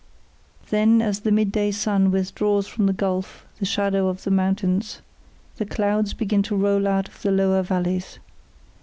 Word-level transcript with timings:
Then, 0.71 0.99
as 0.99 1.19
the 1.19 1.31
midday 1.31 1.69
sun 1.69 2.09
withdraws 2.09 2.65
from 2.65 2.87
the 2.87 2.91
gulf 2.93 3.45
the 3.59 3.67
shadow 3.67 4.07
of 4.07 4.23
the 4.23 4.31
mountains, 4.31 4.99
the 5.57 5.65
clouds 5.67 6.15
begin 6.15 6.41
to 6.41 6.55
roll 6.55 6.87
out 6.87 7.07
of 7.07 7.21
the 7.21 7.29
lower 7.29 7.61
valleys. 7.61 8.17